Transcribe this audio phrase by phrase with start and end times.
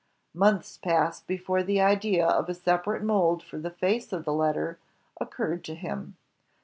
[0.33, 4.79] Months passed before the idea of a separate mold for the face of the letter
[5.21, 6.17] occurred to him.